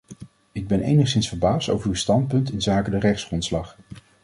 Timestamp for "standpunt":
1.93-2.51